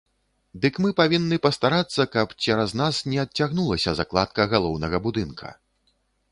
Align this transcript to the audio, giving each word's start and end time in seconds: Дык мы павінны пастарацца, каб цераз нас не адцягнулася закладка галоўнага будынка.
Дык 0.61 0.79
мы 0.85 0.89
павінны 1.01 1.37
пастарацца, 1.43 2.07
каб 2.15 2.33
цераз 2.45 2.75
нас 2.83 3.03
не 3.13 3.21
адцягнулася 3.27 3.97
закладка 4.03 4.51
галоўнага 4.55 4.97
будынка. 5.09 5.57